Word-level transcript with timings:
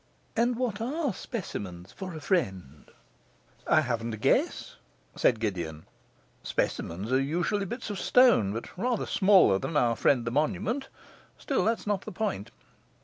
And 0.35 0.55
what 0.57 0.81
are 0.81 1.13
specimens 1.13 1.91
for 1.91 2.15
a 2.15 2.19
friend?' 2.19 2.89
'I 3.67 3.81
haven't 3.81 4.15
a 4.15 4.17
guess,' 4.17 4.77
said 5.15 5.39
Gideon. 5.39 5.85
'Specimens 6.41 7.11
are 7.11 7.21
usually 7.21 7.67
bits 7.67 7.91
of 7.91 7.99
stone, 7.99 8.51
but 8.51 8.75
rather 8.75 9.05
smaller 9.05 9.59
than 9.59 9.77
our 9.77 9.95
friend 9.95 10.25
the 10.25 10.31
monument. 10.31 10.89
Still, 11.37 11.63
that 11.65 11.81
is 11.81 11.85
not 11.85 12.01
the 12.01 12.11
point. 12.11 12.49